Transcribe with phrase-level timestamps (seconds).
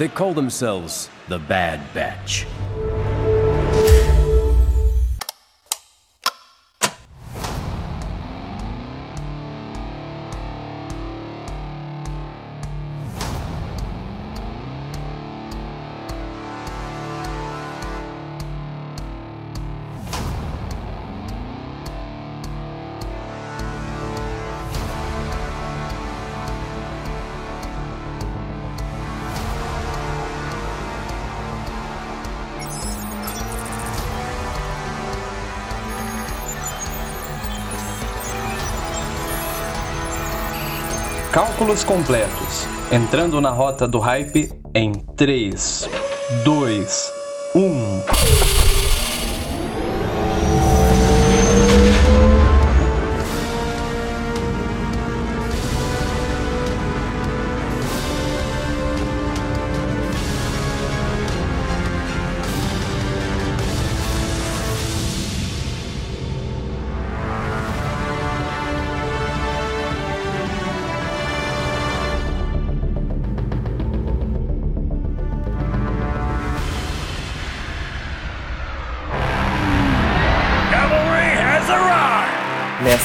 [0.00, 2.46] They call themselves the Bad Batch.
[41.40, 42.68] Cálculos completos.
[42.92, 45.88] Entrando na rota do hype em 3,
[46.44, 47.12] 2,
[47.54, 48.09] 1.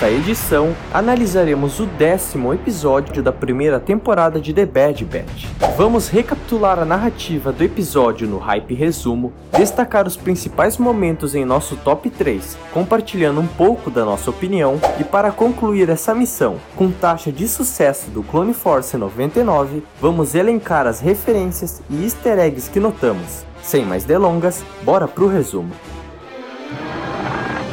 [0.00, 5.46] Nesta edição, analisaremos o décimo episódio da primeira temporada de The Bad Batch.
[5.76, 11.74] Vamos recapitular a narrativa do episódio no Hype Resumo, destacar os principais momentos em nosso
[11.78, 17.32] top 3, compartilhando um pouco da nossa opinião e para concluir essa missão, com taxa
[17.32, 23.44] de sucesso do Clone Force 99, vamos elencar as referências e easter eggs que notamos.
[23.60, 25.72] Sem mais delongas, bora pro resumo.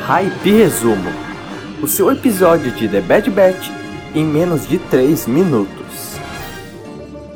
[0.07, 1.34] Hype Resumo
[1.85, 3.69] o seu episódio de The Bad Batch
[4.15, 6.04] em menos de 3 minutos.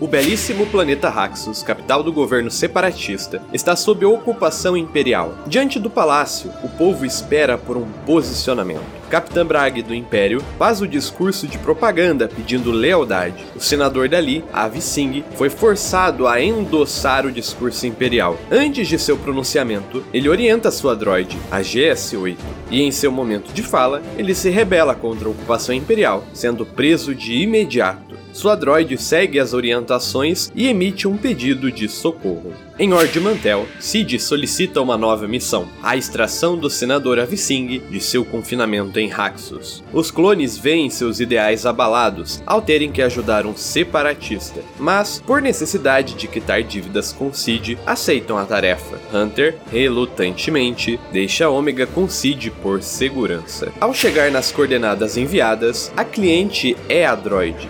[0.01, 5.37] O belíssimo planeta Raxus, capital do governo separatista, está sob ocupação imperial.
[5.45, 8.99] Diante do palácio, o povo espera por um posicionamento.
[9.09, 13.43] Capitã Bragg do Império faz o discurso de propaganda pedindo lealdade.
[13.55, 18.37] O senador dali, Avi Singh, foi forçado a endossar o discurso imperial.
[18.49, 22.37] Antes de seu pronunciamento, ele orienta sua droide, a GS-8,
[22.71, 27.13] e em seu momento de fala, ele se rebela contra a ocupação imperial, sendo preso
[27.13, 32.53] de imediato sua droide segue as orientações e emite um pedido de socorro.
[32.81, 38.23] Em Ord Mantel, Sid solicita uma nova missão, a extração do senador Avicing de seu
[38.23, 39.83] confinamento em Raxus.
[39.91, 46.13] Os clones veem seus ideais abalados ao terem que ajudar um separatista, mas, por necessidade
[46.13, 48.97] de quitar dívidas com Sid, aceitam a tarefa.
[49.13, 53.73] Hunter, relutantemente, deixa Ômega com Sid por segurança.
[53.81, 57.67] Ao chegar nas coordenadas enviadas, a cliente é a droid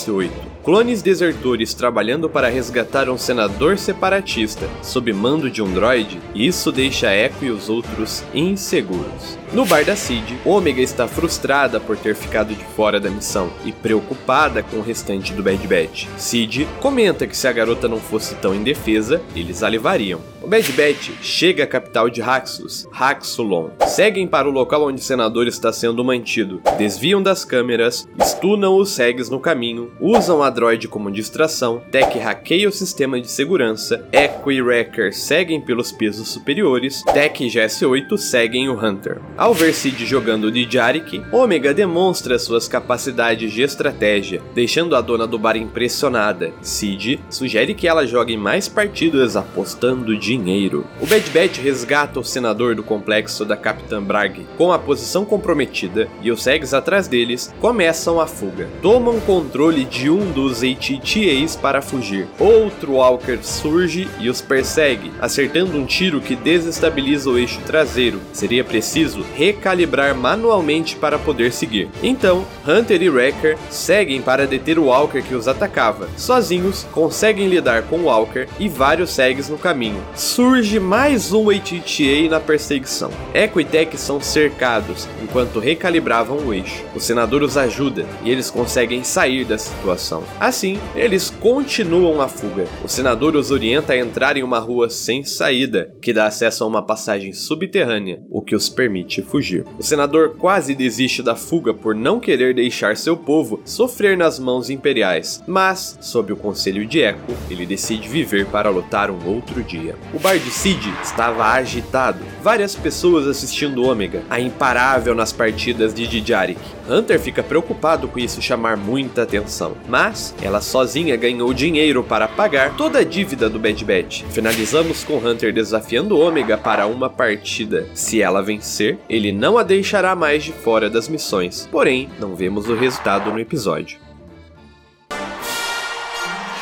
[0.00, 6.70] GS-8 Clones desertores trabalhando para resgatar um senador separatista sob mando de um droide, isso
[6.70, 9.38] deixa Echo e os outros inseguros.
[9.54, 13.72] No bar da Cid, Ômega está frustrada por ter ficado de fora da missão e
[13.72, 16.06] preocupada com o restante do Bad Batch.
[16.18, 20.20] Cid comenta que se a garota não fosse tão indefesa, eles a levariam.
[20.42, 23.70] O Bad Batch chega à capital de Raxus, Raxulon.
[23.86, 28.90] Seguem para o local onde o senador está sendo mantido, desviam das câmeras, stunam os
[28.90, 34.50] Segs no caminho, usam a droid como distração, Tech hackeia o sistema de segurança, Echo
[34.50, 39.20] e Wrecker seguem pelos pisos superiores, Tech e GS-8 seguem o Hunter.
[39.36, 45.26] Ao ver Sid jogando de Jarek, Omega demonstra suas capacidades de estratégia, deixando a dona
[45.26, 46.52] do bar impressionada.
[46.60, 50.86] Sid sugere que ela jogue mais partidas apostando dinheiro.
[51.00, 56.08] O Bad Batch resgata o senador do complexo da Capitã Bragg com a posição comprometida
[56.22, 58.68] e os Segs atrás deles começam a fuga.
[58.82, 62.26] Tomam controle de um dos ATTAs para fugir.
[62.38, 68.20] Outro Walker surge e os persegue, acertando um tiro que desestabiliza o eixo traseiro.
[68.32, 71.88] Seria preciso recalibrar manualmente para poder seguir.
[72.02, 76.08] Então, Hunter e Wrecker seguem para deter o Walker que os atacava.
[76.16, 80.02] Sozinhos, conseguem lidar com o Walker e vários Segs no caminho.
[80.14, 83.10] Surge mais um ATTA na perseguição.
[83.34, 86.84] Echo e Tech são cercados enquanto recalibravam o eixo.
[86.94, 90.22] O senador os ajuda e eles conseguem sair da situação.
[90.38, 92.66] Assim, eles continuam a fuga.
[92.84, 96.66] O senador os orienta a entrar em uma rua sem saída, que dá acesso a
[96.66, 99.64] uma passagem subterrânea, o que os permite fugir.
[99.78, 104.70] O senador quase desiste da fuga por não querer deixar seu povo sofrer nas mãos
[104.70, 107.18] imperiais, mas, sob o conselho de Echo,
[107.50, 109.96] ele decide viver para lutar um outro dia.
[110.12, 116.06] O bar de Sid estava agitado, várias pessoas assistindo Ômega, a imparável nas partidas de
[116.06, 116.60] Dijarik.
[116.90, 122.76] Hunter fica preocupado com isso chamar muita atenção, mas ela sozinha ganhou dinheiro para pagar
[122.76, 124.22] toda a dívida do Bad Batch.
[124.30, 127.86] Finalizamos com Hunter desafiando Ômega para uma partida.
[127.94, 131.68] Se ela vencer, ele não a deixará mais de fora das missões.
[131.70, 133.98] Porém, não vemos o resultado no episódio.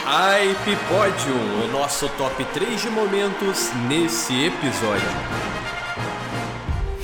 [0.04, 5.57] Hype Podium, o nosso top 3 de momentos nesse episódio.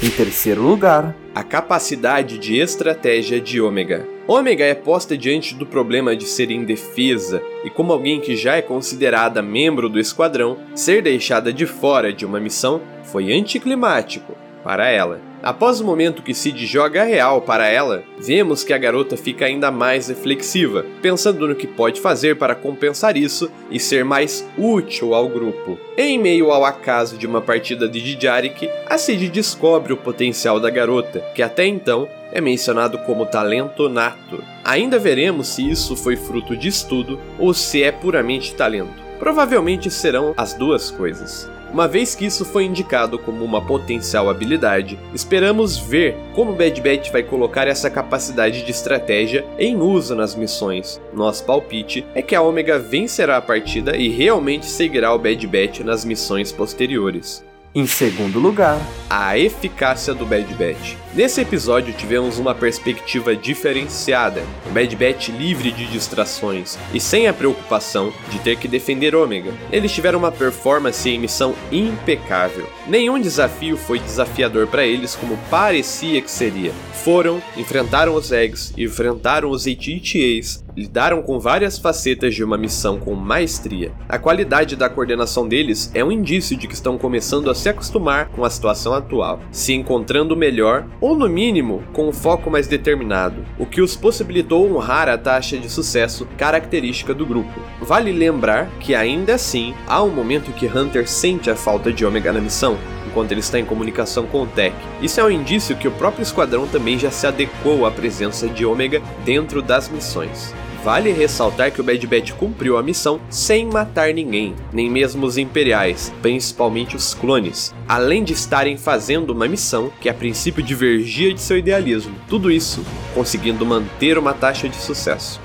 [0.03, 4.07] Em terceiro lugar, a capacidade de estratégia de Ômega.
[4.27, 8.63] Ômega é posta diante do problema de ser indefesa e, como alguém que já é
[8.63, 15.21] considerada membro do esquadrão, ser deixada de fora de uma missão foi anticlimático para ela.
[15.45, 19.71] Após o momento que Sid joga real para ela, vemos que a garota fica ainda
[19.71, 25.29] mais reflexiva, pensando no que pode fazer para compensar isso e ser mais útil ao
[25.29, 25.79] grupo.
[25.99, 30.71] Em meio ao acaso de uma partida de Dijarik, a Sid descobre o potencial da
[30.71, 34.43] garota, que até então é mencionado como talento nato.
[34.65, 39.05] Ainda veremos se isso foi fruto de estudo ou se é puramente talento.
[39.19, 41.53] Provavelmente serão as duas coisas.
[41.75, 47.11] Uma vez que isso foi indicado como uma potencial habilidade, esperamos ver como Bad Batch
[47.11, 51.03] vai colocar essa capacidade de estratégia em uso nas missões.
[51.13, 55.81] Nosso palpite é que a Omega vencerá a partida e realmente seguirá o Bad Batch
[55.81, 57.45] nas missões posteriores.
[57.77, 58.81] Em segundo lugar,
[59.11, 60.95] a eficácia do Bad Batch.
[61.13, 67.33] Nesse episódio tivemos uma perspectiva diferenciada, o Bad Batch livre de distrações e sem a
[67.33, 69.53] preocupação de ter que defender Ômega.
[69.73, 72.69] Eles tiveram uma performance em missão impecável.
[72.87, 76.71] Nenhum desafio foi desafiador para eles como parecia que seria.
[77.05, 83.15] Foram, enfrentaram os Eggs, enfrentaram os AT-ATAs, lidaram com várias facetas de uma missão com
[83.15, 83.93] maestria.
[84.09, 88.29] A qualidade da coordenação deles é um indício de que estão começando a se acostumar
[88.29, 93.45] com a situação atual, se encontrando melhor ou no mínimo com um foco mais determinado,
[93.59, 97.61] o que os possibilitou honrar a taxa de sucesso característica do grupo.
[97.81, 102.33] Vale lembrar que ainda assim há um momento que Hunter sente a falta de Omega
[102.33, 104.75] na missão, enquanto ele está em comunicação com o Tech.
[105.01, 108.67] Isso é um indício que o próprio esquadrão também já se adequou à presença de
[108.67, 110.53] Omega dentro das missões.
[110.85, 115.39] Vale ressaltar que o Bad Batch cumpriu a missão sem matar ninguém, nem mesmo os
[115.39, 121.41] imperiais, principalmente os clones, além de estarem fazendo uma missão que a princípio divergia de
[121.41, 122.15] seu idealismo.
[122.29, 122.85] Tudo isso
[123.15, 125.41] conseguindo manter uma taxa de sucesso.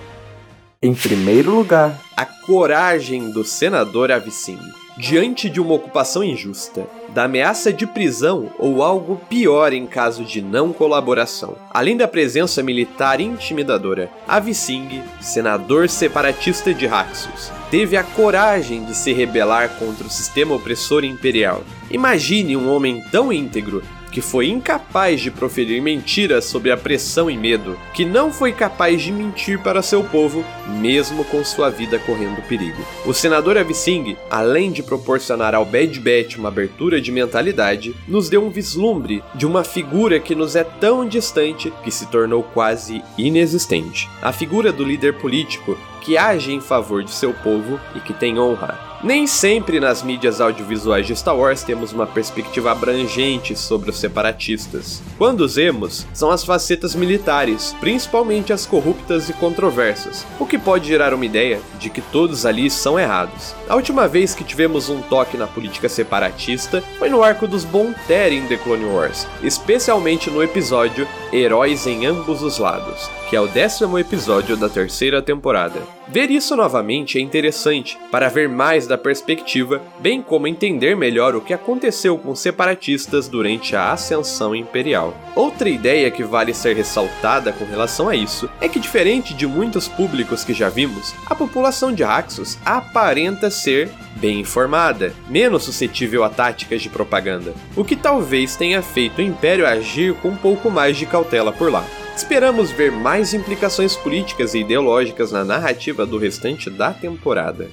[0.83, 4.73] Em primeiro lugar, a coragem do senador Avicini.
[5.01, 10.41] Diante de uma ocupação injusta, da ameaça de prisão ou algo pior em caso de
[10.41, 11.55] não colaboração.
[11.69, 19.13] Além da presença militar intimidadora, Avicing, senador separatista de Raxus, teve a coragem de se
[19.13, 21.63] rebelar contra o sistema opressor imperial.
[21.89, 23.81] Imagine um homem tão íntegro
[24.11, 29.01] que foi incapaz de proferir mentiras sob a pressão e medo, que não foi capaz
[29.01, 30.43] de mentir para seu povo,
[30.79, 32.81] mesmo com sua vida correndo perigo.
[33.05, 38.43] O senador Avicing, além de proporcionar ao Bad Batch uma abertura de mentalidade, nos deu
[38.43, 44.09] um vislumbre de uma figura que nos é tão distante que se tornou quase inexistente.
[44.21, 48.39] A figura do líder político que age em favor de seu povo e que tem
[48.39, 48.88] honra.
[49.01, 55.01] Nem sempre nas mídias audiovisuais de Star Wars temos uma perspectiva abrangente sobre os separatistas.
[55.17, 61.13] Quando usemos, são as facetas militares, principalmente as corruptas e controversas, o que pode gerar
[61.13, 63.55] uma ideia de que todos ali são errados.
[63.69, 68.33] A última vez que tivemos um toque na política separatista foi no arco dos Bonter
[68.33, 73.47] em The Clone Wars, especialmente no episódio Heróis em Ambos os Lados, que é o
[73.47, 75.79] décimo episódio da terceira temporada.
[76.07, 81.41] Ver isso novamente é interessante para ver mais da perspectiva, bem como entender melhor o
[81.41, 85.15] que aconteceu com os separatistas durante a ascensão imperial.
[85.35, 89.87] Outra ideia que vale ser ressaltada com relação a isso é que, diferente de muitos
[89.87, 96.29] públicos que já vimos, a população de Raxus aparenta ser bem informada, menos suscetível a
[96.29, 100.97] táticas de propaganda, o que talvez tenha feito o Império agir com um pouco mais
[100.97, 101.85] de cautela por lá.
[102.15, 107.69] Esperamos ver mais implicações políticas e ideológicas na narrativa do restante da temporada.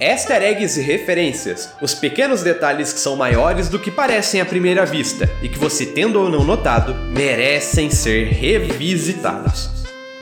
[0.00, 4.86] Easter eggs e referências, os pequenos detalhes que são maiores do que parecem à primeira
[4.86, 9.70] vista e que você tendo ou não notado, merecem ser revisitados.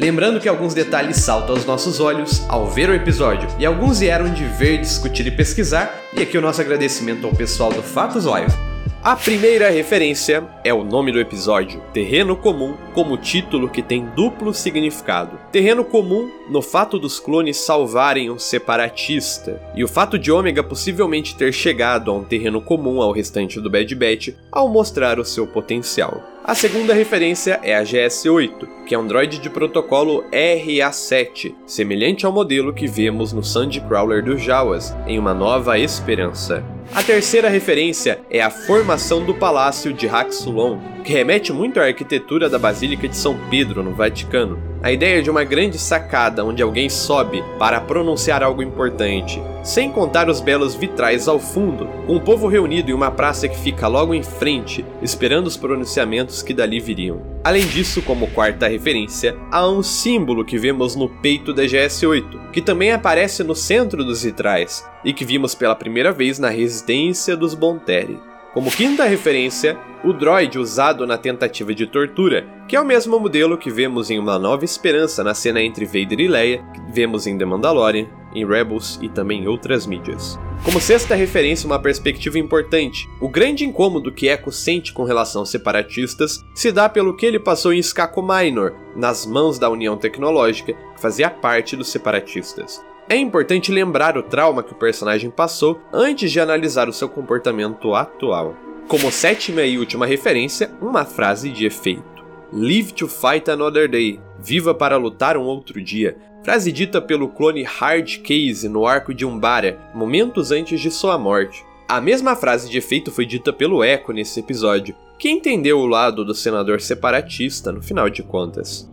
[0.00, 4.30] Lembrando que alguns detalhes saltam aos nossos olhos ao ver o episódio, e alguns vieram
[4.30, 8.65] de ver, discutir e pesquisar, e aqui o nosso agradecimento ao pessoal do Fatos Live.
[9.06, 14.52] A primeira referência é o nome do episódio, Terreno Comum, como título que tem duplo
[14.52, 15.38] significado.
[15.52, 21.36] Terreno comum no fato dos clones salvarem um separatista, e o fato de Ômega possivelmente
[21.36, 25.46] ter chegado a um terreno comum ao restante do Bad Batch ao mostrar o seu
[25.46, 26.20] potencial.
[26.46, 32.30] A segunda referência é a GS-8, que é um droid de protocolo RA-7, semelhante ao
[32.30, 36.64] modelo que vemos no Sandcrawler dos Jawas, em Uma Nova Esperança.
[36.94, 42.48] A terceira referência é a formação do Palácio de Haxulon, que remete muito à arquitetura
[42.48, 44.56] da Basílica de São Pedro, no Vaticano.
[44.82, 50.28] A ideia de uma grande sacada onde alguém sobe para pronunciar algo importante, sem contar
[50.28, 54.22] os belos vitrais ao fundo, o povo reunido em uma praça que fica logo em
[54.22, 57.20] frente, esperando os pronunciamentos que dali viriam.
[57.42, 62.60] Além disso, como quarta referência, há um símbolo que vemos no peito da GS-8, que
[62.60, 67.54] também aparece no centro dos vitrais, e que vimos pela primeira vez na residência dos
[67.54, 68.18] Bonteri.
[68.56, 73.58] Como quinta referência, o droid usado na tentativa de tortura, que é o mesmo modelo
[73.58, 77.36] que vemos em Uma Nova Esperança na cena entre Vader e Leia, que vemos em
[77.36, 80.38] The Mandalorian, em Rebels e também em outras mídias.
[80.64, 83.06] Como sexta referência, uma perspectiva importante.
[83.20, 87.38] O grande incômodo que Echo sente com relação aos separatistas se dá pelo que ele
[87.38, 92.82] passou em Skako Minor, nas mãos da União Tecnológica, que fazia parte dos separatistas.
[93.08, 97.94] É importante lembrar o trauma que o personagem passou antes de analisar o seu comportamento
[97.94, 98.56] atual.
[98.88, 102.24] Como sétima e última referência, uma frase de efeito.
[102.52, 104.18] Live to fight another day.
[104.40, 106.16] Viva para lutar um outro dia.
[106.42, 111.64] Frase dita pelo clone Hard Case no arco de Umbara, momentos antes de sua morte.
[111.88, 116.24] A mesma frase de efeito foi dita pelo Echo nesse episódio, que entendeu o lado
[116.24, 118.90] do senador separatista no final de contas.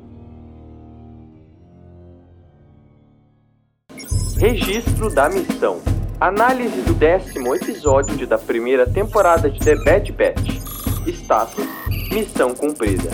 [4.44, 5.80] Registro da missão.
[6.20, 10.60] Análise do décimo episódio da primeira temporada de The Bad Batch.
[11.08, 11.66] Status:
[12.12, 13.10] Missão cumprida.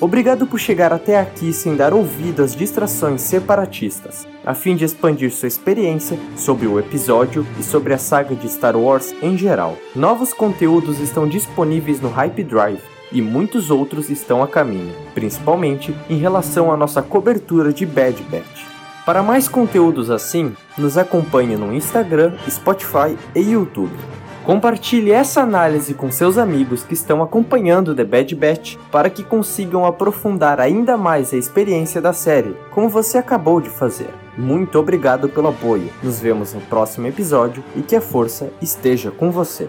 [0.00, 5.30] Obrigado por chegar até aqui sem dar ouvido às distrações separatistas, a fim de expandir
[5.30, 9.78] sua experiência sobre o episódio e sobre a saga de Star Wars em geral.
[9.94, 16.18] Novos conteúdos estão disponíveis no Hype Drive e muitos outros estão a caminho, principalmente em
[16.18, 18.66] relação à nossa cobertura de Bad Batch.
[19.04, 23.96] Para mais conteúdos assim, nos acompanhe no Instagram, Spotify e YouTube.
[24.44, 29.84] Compartilhe essa análise com seus amigos que estão acompanhando The Bad Batch para que consigam
[29.84, 34.08] aprofundar ainda mais a experiência da série, como você acabou de fazer.
[34.38, 35.90] Muito obrigado pelo apoio.
[36.02, 39.68] Nos vemos no próximo episódio e que a força esteja com você.